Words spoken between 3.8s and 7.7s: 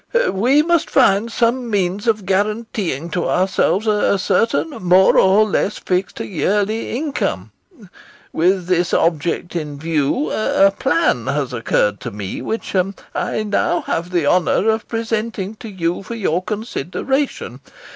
a certain more or less fixed yearly income.